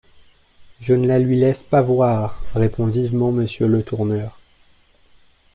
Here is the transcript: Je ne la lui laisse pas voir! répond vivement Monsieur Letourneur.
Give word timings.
Je 0.79 0.95
ne 0.95 1.05
la 1.05 1.19
lui 1.19 1.37
laisse 1.39 1.61
pas 1.61 1.83
voir! 1.83 2.41
répond 2.55 2.87
vivement 2.87 3.31
Monsieur 3.31 3.67
Letourneur. 3.67 4.39